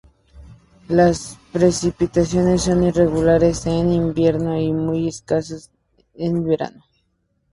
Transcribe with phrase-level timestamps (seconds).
[0.87, 5.69] Las precipitaciones son irregulares en invierno y muy escasas
[6.15, 6.83] en verano.